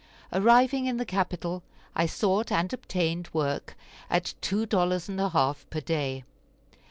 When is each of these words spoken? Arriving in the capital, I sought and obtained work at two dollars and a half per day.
Arriving 0.33 0.87
in 0.87 0.97
the 0.97 1.05
capital, 1.05 1.61
I 1.95 2.07
sought 2.07 2.51
and 2.51 2.73
obtained 2.73 3.29
work 3.33 3.77
at 4.09 4.33
two 4.41 4.65
dollars 4.65 5.07
and 5.07 5.21
a 5.21 5.29
half 5.29 5.67
per 5.69 5.79
day. 5.79 6.23